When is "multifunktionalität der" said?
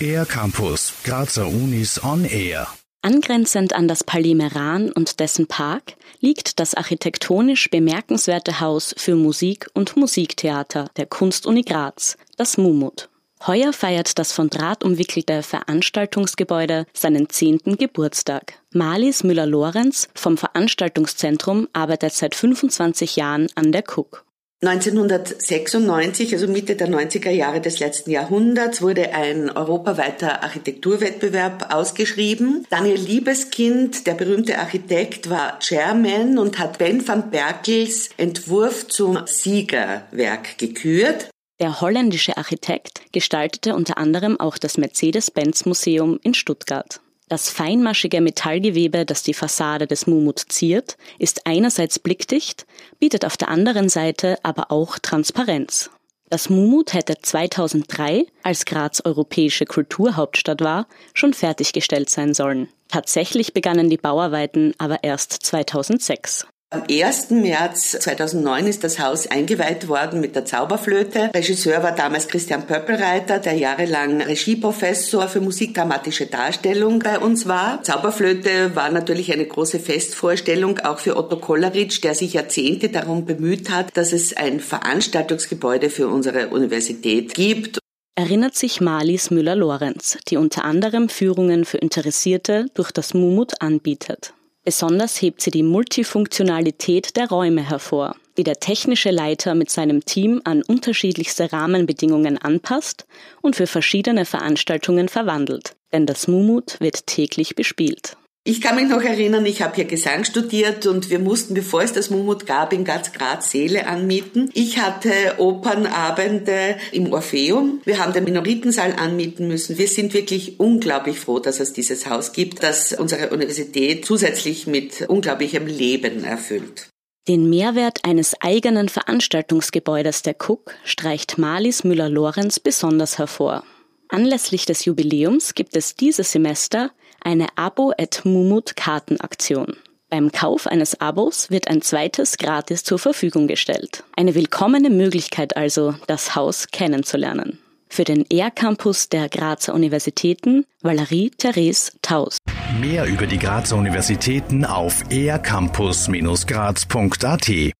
95.62-97.28